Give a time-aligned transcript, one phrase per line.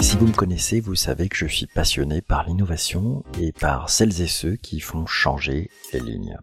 [0.00, 4.20] Si vous me connaissez, vous savez que je suis passionné par l'innovation et par celles
[4.20, 6.36] et ceux qui font changer les lignes.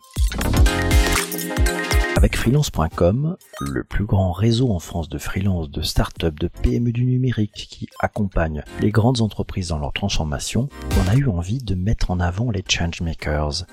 [2.16, 7.06] Avec freelance.com, le plus grand réseau en France de freelance, de start-up, de PME du
[7.06, 10.68] numérique qui accompagne les grandes entreprises dans leur transformation,
[11.00, 13.68] on a eu envie de mettre en avant les changemakers.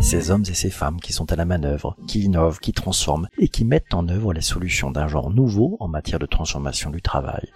[0.00, 3.48] Ces hommes et ces femmes qui sont à la manœuvre, qui innovent, qui transforment et
[3.48, 7.48] qui mettent en œuvre les solutions d'un genre nouveau en matière de transformation du travail,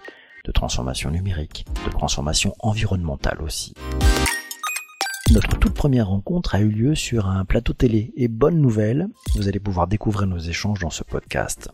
[0.45, 3.73] de transformation numérique, de transformation environnementale aussi.
[5.31, 9.47] Notre toute première rencontre a eu lieu sur un plateau télé et bonne nouvelle, vous
[9.47, 11.69] allez pouvoir découvrir nos échanges dans ce podcast.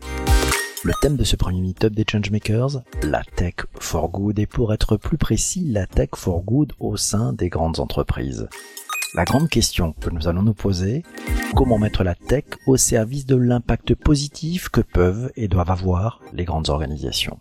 [0.84, 4.98] Le thème de ce premier meet-up des Changemakers, la tech for good et pour être
[4.98, 8.48] plus précis, la tech for good au sein des grandes entreprises.
[9.16, 11.04] La grande question que nous allons nous poser,
[11.56, 16.46] comment mettre la tech au service de l'impact positif que peuvent et doivent avoir les
[16.46, 17.40] grandes organisations?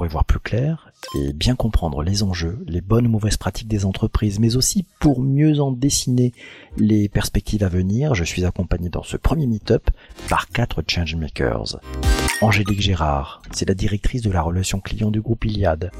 [0.00, 3.84] Pour voir plus clair et bien comprendre les enjeux, les bonnes ou mauvaises pratiques des
[3.84, 6.32] entreprises, mais aussi pour mieux en dessiner
[6.78, 9.90] les perspectives à venir, je suis accompagné dans ce premier meet-up
[10.30, 11.80] par quatre changemakers.
[12.40, 15.90] Angélique Gérard, c'est la directrice de la relation client du groupe Iliad.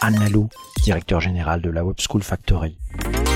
[0.00, 0.50] Anne Lalou,
[0.82, 2.76] directeur général de la Web School Factory.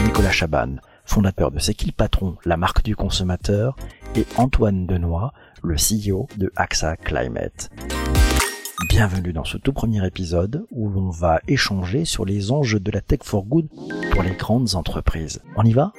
[0.05, 3.77] Nicolas Chaban, fondateur de C'est qui le patron, la marque du consommateur.
[4.15, 7.71] Et Antoine Denoy, le CEO de AXA Climate.
[8.89, 13.01] Bienvenue dans ce tout premier épisode où l'on va échanger sur les enjeux de la
[13.01, 13.69] tech for good
[14.11, 15.41] pour les grandes entreprises.
[15.57, 15.93] On y va?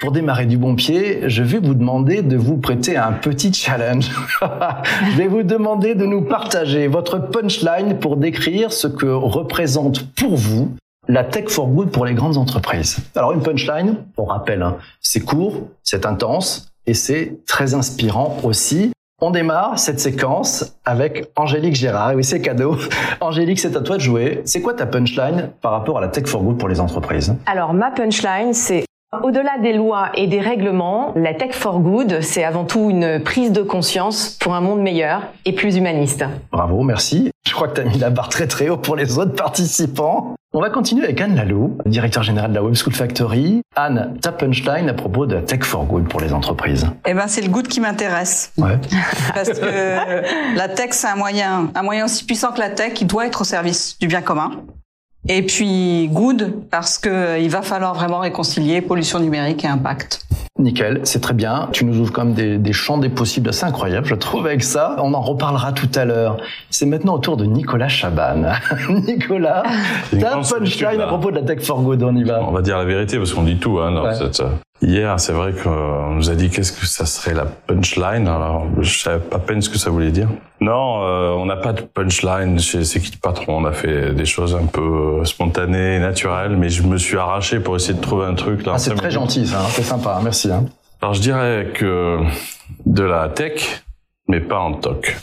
[0.00, 4.10] Pour démarrer du bon pied, je vais vous demander de vous prêter un petit challenge.
[4.40, 10.36] je vais vous demander de nous partager votre punchline pour décrire ce que représente pour
[10.36, 10.74] vous
[11.08, 12.98] la tech for good pour les grandes entreprises.
[13.16, 18.92] Alors une punchline, pour rappel, hein, c'est court, c'est intense et c'est très inspirant aussi.
[19.22, 22.14] On démarre cette séquence avec Angélique Gérard.
[22.14, 22.76] Oui, c'est cadeau.
[23.20, 24.40] Angélique, c'est à toi de jouer.
[24.46, 27.34] C'est quoi ta punchline par rapport à la Tech for Good pour les entreprises?
[27.44, 28.86] Alors, ma punchline, c'est
[29.22, 33.52] au-delà des lois et des règlements, la Tech for Good, c'est avant tout une prise
[33.52, 36.24] de conscience pour un monde meilleur et plus humaniste.
[36.50, 37.30] Bravo, merci.
[37.50, 40.36] Je crois que tu as mis la barre très très haut pour les autres participants.
[40.52, 43.60] On va continuer avec Anne Lalou, directeur général de la Web School Factory.
[43.74, 46.86] Anne, ta punchline à propos de Tech for Good pour les entreprises.
[47.08, 48.52] Eh ben, c'est le good qui m'intéresse.
[48.56, 48.78] Ouais.
[49.34, 53.04] Parce que la tech, c'est un moyen, un moyen aussi puissant que la tech, qui
[53.04, 54.52] doit être au service du bien commun.
[55.28, 60.24] Et puis good parce que il va falloir vraiment réconcilier pollution numérique et impact.
[60.60, 61.68] Nickel, c'est très bien.
[61.72, 64.62] Tu nous ouvres quand même des, des, champs des possibles assez incroyables, je trouve, avec
[64.62, 64.96] ça.
[64.98, 66.36] On en reparlera tout à l'heure.
[66.70, 68.42] C'est maintenant au tour de Nicolas Chaban.
[68.90, 69.62] Nicolas,
[70.18, 72.42] ta punchline à propos de la Tech for Good, on y va.
[72.46, 73.78] On va dire la vérité parce qu'on dit tout.
[73.80, 74.14] Hein, dans Ouais.
[74.40, 74.48] euh,
[74.82, 78.26] Hier, c'est vrai qu'on nous a dit qu'est-ce que ça serait la punchline.
[78.26, 80.28] Alors, je savais pas à peine ce que ça voulait dire.
[80.60, 83.58] Non, euh, on n'a pas de punchline chez C'est qui le patron.
[83.58, 87.76] On a fait des choses un peu spontanées, naturelles, mais je me suis arraché pour
[87.76, 88.64] essayer de trouver un truc.
[88.64, 89.60] Là, Ah, c'est très gentil, ça.
[89.60, 89.66] hein.
[89.68, 90.16] C'est sympa.
[90.18, 90.20] hein.
[90.24, 90.50] Merci.
[90.50, 90.64] Hein.
[91.02, 92.18] Alors, je dirais que
[92.86, 93.82] de la tech,
[94.28, 95.16] mais pas en toc.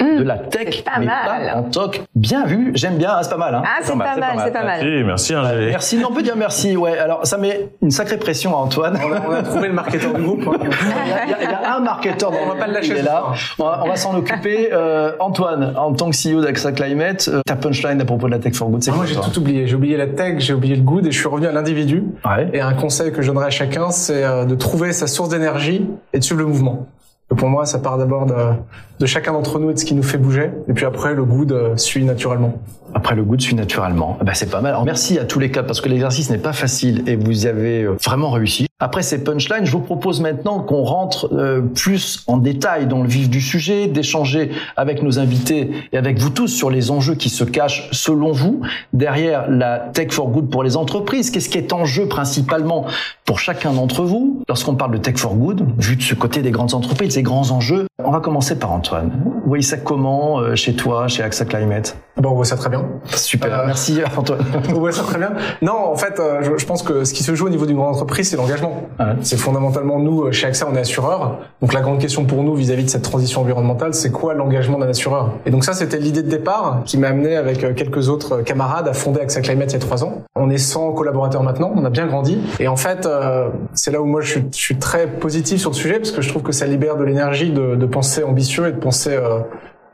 [0.00, 1.50] De la tech, c'est pas mais mal.
[1.52, 2.02] pas en toc.
[2.14, 2.70] Bien vu.
[2.74, 3.10] J'aime bien.
[3.16, 3.54] hein, c'est pas mal.
[3.54, 3.62] Hein.
[3.64, 4.80] Ah, c'est pas, mal, c'est pas mal.
[4.82, 5.70] Merci, merci Angélique.
[5.70, 5.96] Merci.
[5.98, 6.76] Non, on peut dire merci.
[6.76, 6.96] Ouais.
[6.98, 8.98] Alors, ça met une sacrée pression à Antoine.
[9.04, 10.40] On a, on a trouvé le marketeur du groupe.
[10.42, 12.74] Il y, a, il y a- il y a un marketeur On va pas le
[12.74, 13.24] lâcher il est ce là.
[13.58, 14.70] On va, s'en occuper.
[14.72, 18.38] Euh, Antoine, en tant que CEO d'AXA Climate, euh, ta punchline à propos de la
[18.38, 19.66] Tech for Good, c'est Moi, quoi j'ai tout oublié.
[19.66, 22.04] J'ai oublié la tech, j'ai oublié le good et je suis revenu à l'individu.
[22.24, 22.48] Ouais.
[22.52, 25.88] Et un conseil que je donnerais à chacun, c'est euh, de trouver sa source d'énergie
[26.12, 26.86] et de suivre le mouvement.
[27.32, 28.34] Et pour moi, ça part d'abord de,
[28.98, 30.50] de chacun d'entre nous et de ce qui nous fait bouger.
[30.68, 32.54] Et puis après, le good euh, suit naturellement.
[32.94, 34.16] Après, le goût suit naturellement.
[34.20, 34.76] Ah Bah, c'est pas mal.
[34.84, 37.82] Merci à tous les quatre parce que l'exercice n'est pas facile et vous y avez
[37.82, 38.66] euh, vraiment réussi.
[38.80, 43.08] Après ces punchlines, je vous propose maintenant qu'on rentre euh, plus en détail dans le
[43.08, 47.28] vif du sujet, d'échanger avec nos invités et avec vous tous sur les enjeux qui
[47.28, 48.60] se cachent, selon vous,
[48.92, 51.30] derrière la Tech for Good pour les entreprises.
[51.30, 52.86] Qu'est-ce qui est en jeu principalement
[53.24, 54.44] pour chacun d'entre vous?
[54.48, 57.50] Lorsqu'on parle de Tech for Good, vu de ce côté des grandes entreprises, ces grands
[57.50, 58.87] enjeux On va commencer par Antoine.
[58.92, 61.96] Vous voyez ça comment euh, chez toi, chez AXA Climate?
[62.16, 62.84] Bon, on voit ça très bien.
[63.14, 64.40] Super, Euh, merci Antoine.
[64.74, 65.30] On voit ça très bien.
[65.62, 67.76] Non, en fait, euh, je, je pense que ce qui se joue au niveau d'une
[67.76, 68.88] grande entreprise, c'est l'engagement.
[68.98, 69.06] Ouais.
[69.22, 71.38] C'est fondamentalement nous, euh, chez AXA, on est assureur.
[71.62, 74.88] Donc la grande question pour nous vis-à-vis de cette transition environnementale, c'est quoi l'engagement d'un
[74.88, 75.30] assureur?
[75.46, 78.42] Et donc ça, c'était l'idée de départ qui m'a amené avec euh, quelques autres euh,
[78.42, 80.22] camarades à fonder AXA Climate il y a trois ans.
[80.34, 82.40] On est 100 collaborateurs maintenant, on a bien grandi.
[82.58, 85.70] Et en fait, euh, c'est là où moi je suis, je suis très positif sur
[85.70, 88.66] le sujet parce que je trouve que ça libère de l'énergie de, de penser ambitieux
[88.66, 89.40] et de penser euh,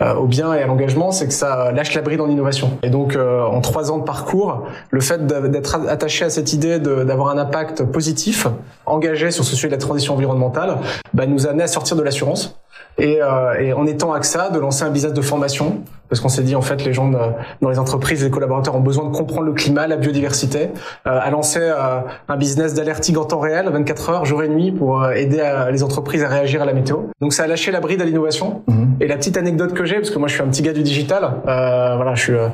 [0.02, 2.78] euh, au bien et à l'engagement, c'est que ça lâche la bride en innovation.
[2.82, 6.78] Et donc, euh, en trois ans de parcours, le fait d'être attaché à cette idée
[6.78, 8.46] d'avoir un impact positif,
[8.86, 10.78] engagé sur ce sujet de la transition environnementale,
[11.12, 12.58] bah, nous a amené à sortir de l'assurance
[12.98, 16.42] et, euh, et en étant AXA, de lancer un business de formation parce qu'on s'est
[16.42, 17.18] dit en fait les gens de,
[17.60, 20.68] dans les entreprises, les collaborateurs ont besoin de comprendre le climat, la biodiversité,
[21.06, 24.70] euh, à lancer euh, un business d'alerting en temps réel, 24 heures, jour et nuit,
[24.70, 26.98] pour euh, aider à, les entreprises à réagir à la météo.
[27.20, 28.62] Donc ça a lâché la bride à l'innovation.
[28.68, 28.83] Mhm.
[29.00, 30.82] Et la petite anecdote que j'ai, parce que moi je suis un petit gars du
[30.82, 32.48] digital, euh, voilà, je, suis, euh,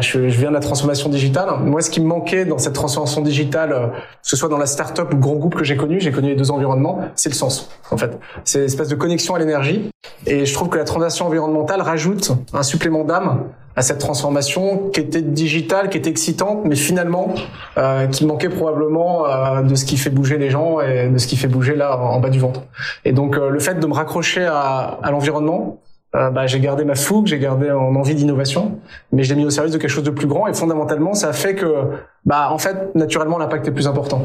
[0.00, 1.48] je, suis- je viens de la transformation digitale.
[1.60, 4.66] Moi, ce qui me manquait dans cette transformation digitale, euh, que ce soit dans la
[4.66, 7.70] start-up ou grand groupe que j'ai connu, j'ai connu les deux environnements, c'est le sens.
[7.90, 9.90] En fait, c'est l'espèce de connexion à l'énergie.
[10.26, 13.44] Et je trouve que la transition environnementale rajoute un supplément d'âme
[13.76, 17.34] à cette transformation qui était digitale, qui était excitante, mais finalement
[17.76, 21.26] euh, qui manquait probablement euh, de ce qui fait bouger les gens et de ce
[21.26, 22.62] qui fait bouger là en bas du ventre.
[23.04, 25.78] Et donc euh, le fait de me raccrocher à, à l'environnement,
[26.14, 28.78] euh, bah, j'ai gardé ma fougue, j'ai gardé mon envie d'innovation,
[29.12, 30.46] mais je l'ai mis au service de quelque chose de plus grand.
[30.46, 31.66] Et fondamentalement, ça a fait que,
[32.24, 34.22] bah, en fait, naturellement, l'impact est plus important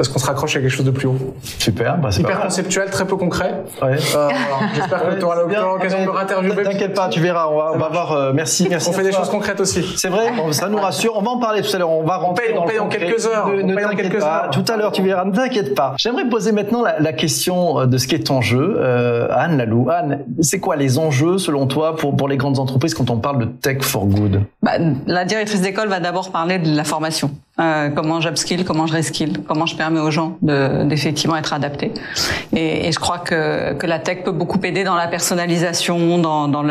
[0.00, 1.34] parce qu'on se raccroche à quelque chose de plus haut.
[1.58, 3.52] Super, bah c'est Hyper conceptuel, très peu concret.
[3.82, 3.98] Ouais.
[4.16, 4.28] Euh.
[4.74, 6.62] J'espère que tu auras l'occasion de me réinterviewer.
[6.62, 8.12] T'inquiète pas, tu verras, on va, on va voir.
[8.12, 8.88] euh, merci, merci.
[8.88, 9.18] On fait des toi.
[9.18, 9.84] choses concrètes aussi.
[9.98, 11.12] C'est vrai, bon, ça nous rassure.
[11.18, 11.90] On va en parler tout à l'heure.
[11.90, 12.98] On va rentrer paye- on dans le paye dans concret.
[13.00, 13.48] quelques heures.
[13.48, 14.44] Ne, On ne paye dans t'inquiète quelques pas.
[14.44, 14.50] heures.
[14.50, 15.26] Tout à l'heure, tu verras.
[15.26, 15.92] Ne t'inquiète pas.
[15.98, 18.76] J'aimerais poser maintenant la, la question euh, de ce qui est en jeu.
[18.80, 19.90] Euh, Anne Lalou.
[19.90, 23.38] Anne, c'est quoi les enjeux selon toi pour pour les grandes entreprises quand on parle
[23.40, 24.40] de tech for good?
[24.62, 24.72] Bah,
[25.06, 27.30] la directrice d'école va d'abord parler de la formation.
[27.60, 31.92] Euh, comment j'upskill, comment je reskill, comment je permets aux gens de- d'effectivement être adaptés.
[32.56, 36.48] Et, et je crois que, que la tech peut beaucoup aider dans la personnalisation, dans,
[36.48, 36.64] dans,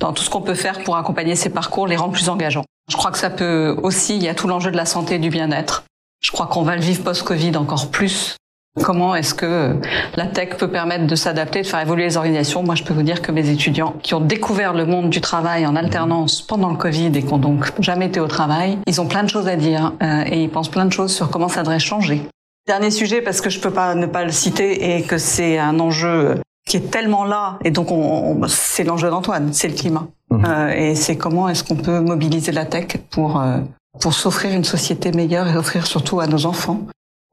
[0.00, 2.64] dans tout ce qu'on peut faire pour accompagner ces parcours, les rendre plus engageants.
[2.90, 5.18] Je crois que ça peut aussi, il y a tout l'enjeu de la santé et
[5.18, 5.84] du bien-être.
[6.20, 8.36] Je crois qu'on va le vivre post-Covid encore plus.
[8.82, 9.76] Comment est-ce que
[10.16, 12.64] la tech peut permettre de s'adapter, de faire évoluer les organisations?
[12.64, 15.64] Moi, je peux vous dire que mes étudiants qui ont découvert le monde du travail
[15.64, 19.06] en alternance pendant le Covid et qui ont donc jamais été au travail, ils ont
[19.06, 21.62] plein de choses à dire euh, et ils pensent plein de choses sur comment ça
[21.62, 22.22] devrait changer.
[22.66, 25.78] Dernier sujet, parce que je peux pas ne pas le citer et que c'est un
[25.78, 30.08] enjeu qui est tellement là et donc on, on- c'est l'enjeu d'Antoine, c'est le climat.
[30.30, 30.44] Mhm.
[30.48, 33.58] Euh, et c'est comment est-ce qu'on peut mobiliser la tech pour euh,
[34.00, 36.80] pour s'offrir une société meilleure et offrir surtout à nos enfants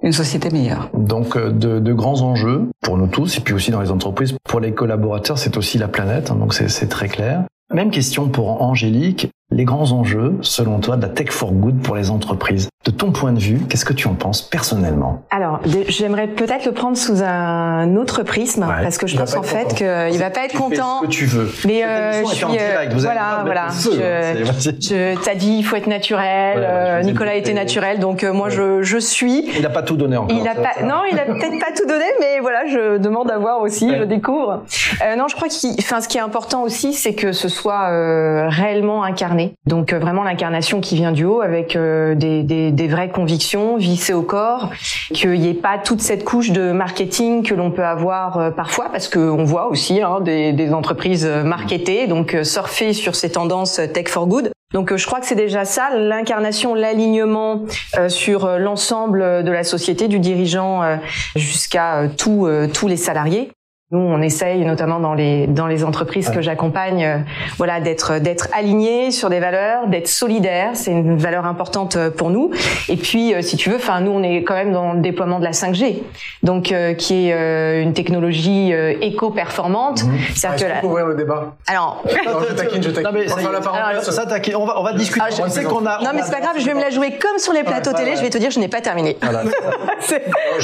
[0.03, 0.89] une société meilleure.
[0.93, 4.35] Donc euh, de, de grands enjeux pour nous tous et puis aussi dans les entreprises.
[4.43, 6.31] Pour les collaborateurs, c'est aussi la planète.
[6.31, 7.43] hein, donc c'est c'est très clair.
[7.73, 9.29] Même question pour Angélique.
[9.53, 12.69] Les grands enjeux, selon toi, de la tech for good pour les entreprises.
[12.85, 15.23] De ton point de vue, qu'est-ce que tu en penses personnellement?
[15.29, 15.59] Alors,
[15.89, 18.81] j'aimerais peut-être le prendre sous un autre prisme, Ouais.
[18.81, 19.75] parce que je pense en fait content.
[20.09, 21.01] qu'il va pas être Tu fais content.
[21.01, 21.51] ce que tu veux.
[21.67, 23.65] Mais euh, je suis en direct, vous voilà, voilà.
[23.65, 26.57] hein, Je- je t'as dit il faut être naturel.
[26.57, 28.53] Ouais, ouais, euh, vous ai Nicolas était naturel, donc euh, moi Ouais.
[28.53, 29.49] je, je suis.
[29.55, 30.35] Il n'a pas tout donné encore.
[30.35, 30.83] Il a ça, pas, ça.
[30.85, 33.97] non, il a peut-être pas tout donné, mais voilà, je demande à voir aussi, Ouais.
[33.99, 34.63] je découvre.
[35.05, 37.89] Euh, non, je crois qu'il, enfin, ce qui est important aussi, c'est que ce soit
[37.91, 39.40] euh, réellement incarné.
[39.65, 43.77] Donc euh, vraiment l'incarnation qui vient du haut, avec euh, des, des, des vraies convictions
[43.77, 44.69] vissées au corps,
[45.13, 48.89] qu'il n'y ait pas toute cette couche de marketing que l'on peut avoir euh, parfois,
[48.91, 54.07] parce qu'on voit aussi hein, des, des entreprises marketées, donc surfer sur ces tendances tech
[54.07, 54.51] for good.
[54.73, 57.63] Donc je crois que c'est déjà ça, l'incarnation, l'alignement
[58.07, 60.97] sur l'ensemble de la société, du dirigeant
[61.35, 62.47] jusqu'à tous
[62.87, 63.51] les salariés.
[63.93, 67.17] Nous, on essaye, notamment dans les dans les entreprises que j'accompagne, euh,
[67.57, 70.69] voilà, d'être d'être alignés sur des valeurs, d'être solidaires.
[70.75, 72.51] C'est une valeur importante euh, pour nous.
[72.87, 75.39] Et puis, euh, si tu veux, enfin, nous, on est quand même dans le déploiement
[75.39, 76.03] de la 5G,
[76.41, 80.03] donc euh, qui est euh, une technologie euh, éco-performante.
[80.35, 81.55] C'est-à-dire Est-ce que la- ouvrir le débat?
[81.67, 83.03] Alors, Non, je taquine, je taquine.
[83.03, 83.85] Non mais On ça, va la.
[83.87, 84.23] Alors, ça,
[84.57, 85.25] on va on va discuter.
[85.27, 85.99] Ah, je- on sait qu'on a.
[86.01, 87.97] non, mais c'est pas grave, je vais me la jouer comme sur les plateaux Ouais,
[87.97, 88.11] télé.
[88.11, 88.15] ouais.
[88.15, 89.17] Je vais te dire, je n'ai pas terminé.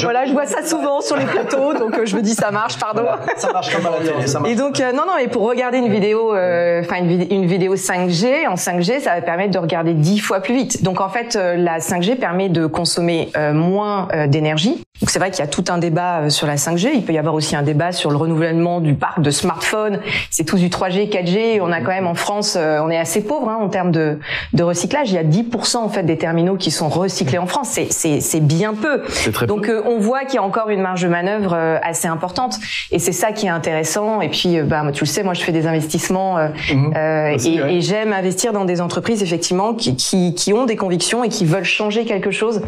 [0.02, 0.24] Voilà.
[0.24, 3.02] Je vois ça souvent sur les plateaux, donc euh, je me dis ça marche, pardon.
[3.36, 4.26] Ça marche comme à la télé.
[4.26, 4.52] Ça marche.
[4.52, 7.46] Et donc euh, non non mais pour regarder une vidéo euh, enfin une, vid- une
[7.46, 10.82] vidéo 5G en 5G ça va permettre de regarder 10 fois plus vite.
[10.82, 14.82] Donc en fait euh, la 5G permet de consommer euh, moins euh, d'énergie.
[15.00, 17.12] Donc c'est vrai qu'il y a tout un débat euh, sur la 5G, il peut
[17.12, 20.00] y avoir aussi un débat sur le renouvellement du parc de smartphones.
[20.30, 23.22] C'est tous du 3G, 4G, on a quand même en France euh, on est assez
[23.22, 24.18] pauvre hein, en termes de
[24.54, 25.46] de recyclage, il y a 10
[25.76, 29.02] en fait des terminaux qui sont recyclés en France, c'est c'est c'est bien peu.
[29.08, 31.78] C'est très Donc euh, on voit qu'il y a encore une marge de manœuvre euh,
[31.82, 32.56] assez importante
[32.90, 34.20] et c'est ça qui est intéressant.
[34.20, 36.92] Et puis euh, bah, tu le sais, moi je fais des investissements euh, Mhm.
[36.94, 37.74] euh, Aussi, et, ouais.
[37.76, 41.46] et j'aime investir dans des entreprises effectivement qui, qui, qui ont des convictions et qui
[41.46, 42.60] veulent changer quelque chose.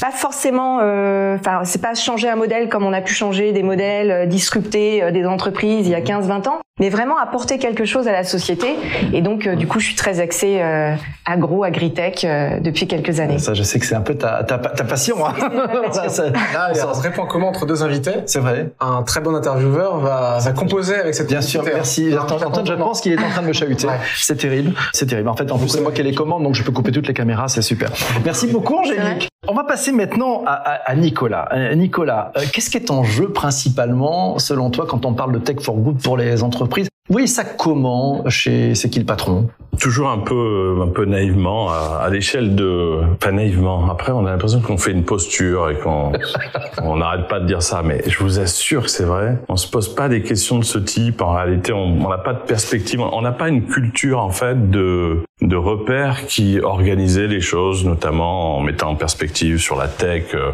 [0.00, 3.62] Pas forcément, euh, enfin c'est pas changer un modèle comme on a pu changer des
[3.62, 6.58] modèles, disrupter euh, des entreprises il y a 15-20 ans.
[6.80, 8.74] Mais vraiment apporter quelque chose à la société.
[9.12, 10.92] Et donc, euh, du coup, je suis très axée euh,
[11.24, 13.38] agro, agritech euh, depuis quelques années.
[13.38, 15.24] Ça, je sais que c'est un peu ta, ta, ta passion.
[15.24, 15.34] Hein.
[15.92, 18.14] Ça, ça- Là, il y a un vrai point commun entre deux invités?
[18.26, 18.72] c'est vrai.
[18.80, 22.10] Un très bon intervieweur va, va composer avec cette Bien sûr, complicité.
[22.10, 22.32] merci.
[22.34, 23.86] Antoine, je pense qu'il est en train de me chahuter.
[23.86, 23.92] Ouais.
[24.16, 25.28] C'est terrible, c'est terrible.
[25.28, 27.06] En fait, en plus, c'est moi qui ai les commandes, donc je peux couper toutes
[27.06, 27.90] les caméras, c'est super.
[28.24, 29.28] Merci beaucoup, Angélique.
[29.46, 31.48] On va passer maintenant à, à- à Nicolas.
[31.52, 35.38] Euh, Nicolas, euh, qu'est-ce qui est en jeu principalement, selon toi, quand on parle de
[35.38, 36.63] Tech for Good pour les entreprises?
[37.10, 42.00] Oui, ça comment chez C'est qui le patron Toujours un peu, un peu naïvement, à,
[42.02, 43.90] à l'échelle de, pas naïvement.
[43.90, 46.12] Après, on a l'impression qu'on fait une posture et qu'on,
[46.82, 47.82] on n'arrête pas de dire ça.
[47.84, 49.38] Mais je vous assure que c'est vrai.
[49.48, 51.20] On se pose pas des questions de ce type.
[51.20, 53.00] En réalité, on n'a pas de perspective.
[53.00, 58.56] On n'a pas une culture en fait de, de repères qui organisaient les choses, notamment
[58.56, 60.34] en mettant en perspective sur la tech.
[60.34, 60.52] euh.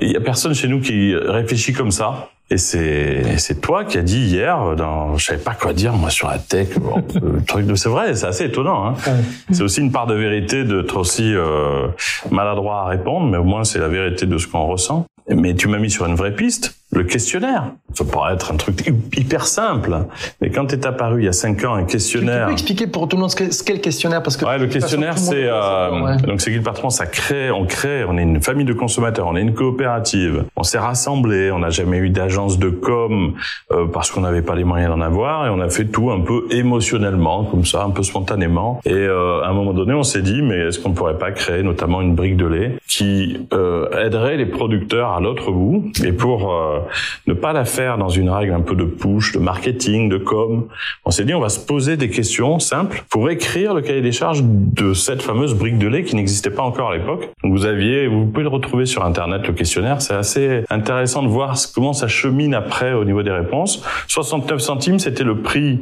[0.00, 2.28] Il y a personne chez nous qui réfléchit comme ça.
[2.50, 6.28] Et c'est toi qui as dit hier, dans, je savais pas quoi dire moi sur
[6.28, 6.68] la tech.
[7.14, 8.86] Le truc de c'est vrai, c'est assez étonnant.
[8.86, 8.94] Hein.
[9.50, 11.88] C'est aussi une part de vérité d'être aussi euh,
[12.30, 15.06] maladroit à répondre, mais au moins c'est la vérité de ce qu'on ressent.
[15.28, 17.64] Mais tu m'as mis sur une vraie piste, le questionnaire.
[17.92, 19.94] Ça pourrait être un truc hyper simple,
[20.40, 22.46] mais quand est apparu il y a cinq ans un Tu, tu questionnaire.
[22.46, 25.16] peux expliquer pour tout le monde ce qu'est le questionnaire parce que Ouais, le questionnaire,
[25.18, 26.16] c'est euh, ouais.
[26.22, 29.26] donc c'est qui le patron Ça crée, on crée, on est une famille de consommateurs,
[29.28, 33.34] on est une coopérative, on s'est rassemblés, on n'a jamais eu d'agence de com
[33.72, 36.20] euh, parce qu'on n'avait pas les moyens d'en avoir et on a fait tout un
[36.20, 38.80] peu émotionnellement, comme ça, un peu spontanément.
[38.84, 41.62] Et euh, à un moment donné, on s'est dit, mais est-ce qu'on pourrait pas créer
[41.62, 46.52] notamment une brique de lait qui euh, aiderait les producteurs à l'autre bout et pour
[46.52, 46.80] euh,
[47.26, 50.68] ne pas la faire dans une règle un peu de push, de marketing, de com,
[51.04, 54.12] on s'est dit on va se poser des questions simples pour écrire le cahier des
[54.12, 57.30] charges de cette fameuse brique de lait qui n'existait pas encore à l'époque.
[57.42, 61.56] Vous aviez, vous pouvez le retrouver sur internet le questionnaire, c'est assez intéressant de voir
[61.74, 63.84] comment ça chemine après au niveau des réponses.
[64.08, 65.78] 69 centimes, c'était le prix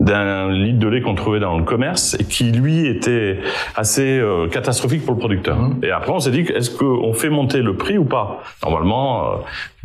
[0.00, 3.38] d'un litre de lait qu'on trouvait dans le commerce et qui lui était
[3.76, 5.56] assez euh, catastrophique pour le producteur.
[5.82, 8.42] Et après on s'est dit est-ce qu'on fait monter le prix ou pas?
[8.62, 9.36] Normalement euh,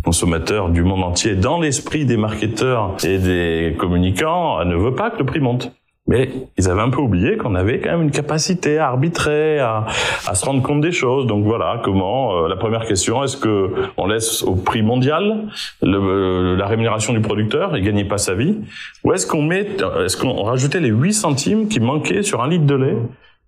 [0.03, 5.09] consommateurs du monde entier dans l'esprit des marketeurs et des communicants euh, ne veut pas
[5.09, 5.71] que le prix monte.
[6.07, 9.85] Mais ils avaient un peu oublié qu'on avait quand même une capacité à arbitrer, à,
[10.25, 11.27] à se rendre compte des choses.
[11.27, 15.43] Donc voilà, comment euh, la première question est-ce que on laisse au prix mondial
[15.83, 18.57] le- euh, la rémunération du producteur, il gagnait pas sa vie,
[19.03, 19.67] ou est-ce qu'on met,
[20.03, 22.97] est-ce qu'on rajoutait les 8 centimes qui manquaient sur un litre de lait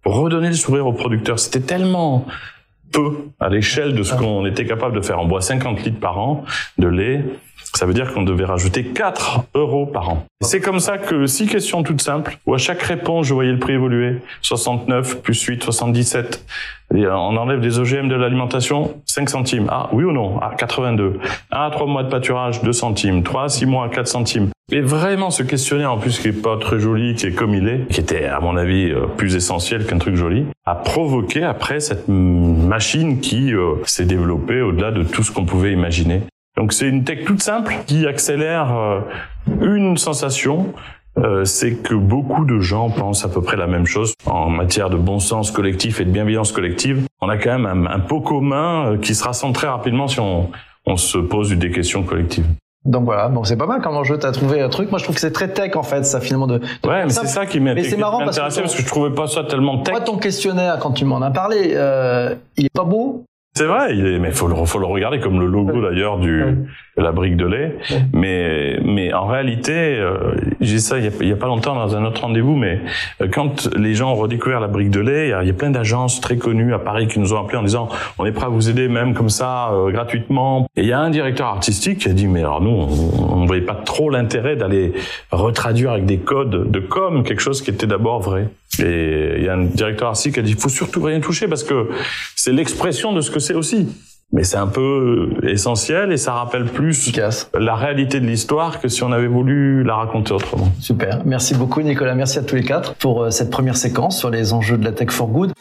[0.03, 1.39] pour redonner le sourire au producteur?
[1.39, 2.27] C'était tellement
[2.91, 5.19] peu à l'échelle de ce qu'on était capable de faire.
[5.19, 6.43] On boit 50 litres par an
[6.77, 7.24] de lait.
[7.74, 10.25] Ça veut dire qu'on devait rajouter 4 euros par an.
[10.41, 13.60] C'est comme ça que six questions toutes simples, où à chaque réponse, je voyais le
[13.60, 14.17] prix évoluer.
[14.41, 16.45] 69 plus 8, 77.
[16.93, 19.67] Et euh, on enlève des OGM de l'alimentation, 5 centimes.
[19.69, 20.39] Ah, oui ou non?
[20.41, 21.19] Ah, 82.
[21.51, 23.24] 1 à 3 mois de pâturage, 2 centimes.
[23.24, 24.50] 3 à 6 mois, 4 centimes.
[24.74, 27.67] Et vraiment, ce questionnaire, en plus, qui est pas très joli, qui est comme il
[27.67, 31.79] est, qui était, à mon avis, euh, plus essentiel qu'un truc joli, a provoqué après
[31.79, 36.22] cette mm, machine qui euh, s'est développée au-delà de tout ce qu'on pouvait imaginer.
[36.56, 39.01] Donc c'est une tech toute simple qui accélère euh,
[39.62, 40.74] une sensation.
[41.18, 44.90] Euh, c'est que beaucoup de gens pensent à peu près la même chose en matière
[44.90, 47.06] de bon sens collectif et de bienveillance collective.
[47.20, 50.22] On a quand même un, un pot commun euh, qui se rassemble très rapidement si
[50.22, 50.50] on,
[50.86, 52.46] on se pose des questions collectives.
[52.84, 54.90] Donc voilà, bon c'est pas mal comme jeu, t'as trouvé un truc.
[54.90, 56.58] Moi je trouve que c'est très tech en fait, ça finalement de.
[56.58, 58.76] de Ouais, mais c'est ça qui m'a Mais c'est marrant m'a parce que ton- parce
[58.76, 59.94] que je trouvais pas ça tellement tech.
[59.94, 63.24] Moi ton questionnaire quand tu m'en as parlé, euh, il est pas beau.
[63.54, 66.44] C'est vrai, il est, mais faut le, faut le regarder comme le logo d'ailleurs du
[67.01, 67.77] la brique de lait.
[68.13, 72.22] Mais mais en réalité, euh, j'ai ça il y, a, pas longtemps dans un autre
[72.22, 72.81] rendez-vous, mais
[73.22, 76.22] euh, quand les gens ont redécouvert la brique de lait, il y a, plein d'agences
[76.22, 78.70] très connues à Paris qui nous ont appelés en disant on est prêt à vous
[78.70, 80.67] aider même comme ça euh, gratuitement.
[80.75, 83.46] Et il y a un directeur artistique qui a dit mais alors nous on, on
[83.46, 84.93] voyait pas trop l'intérêt d'aller
[85.31, 88.48] retraduire avec des codes de com quelque chose qui était d'abord vrai.
[88.79, 91.48] Et il y a un directeur artistique qui a dit il faut surtout rien toucher
[91.48, 91.89] parce que
[92.36, 93.88] c'est l'expression de ce que c'est aussi.
[94.34, 97.50] Mais c'est un peu essentiel et ça rappelle plus Efficace.
[97.58, 100.72] la réalité de l'histoire que si on avait voulu la raconter autrement.
[100.80, 101.22] Super.
[101.26, 102.16] Merci beaucoup Nicolas.
[102.16, 104.94] Merci à tous les quatre pour euh, cette première séquence sur les enjeux de la
[104.94, 105.54] tech for good.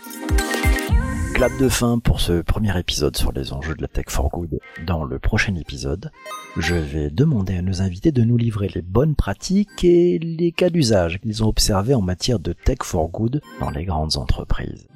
[1.34, 4.60] Clap de fin pour ce premier épisode sur les enjeux de la tech for good.
[4.86, 6.10] Dans le prochain épisode,
[6.58, 10.68] je vais demander à nos invités de nous livrer les bonnes pratiques et les cas
[10.68, 14.86] d'usage qu'ils ont observés en matière de tech for good dans les grandes entreprises.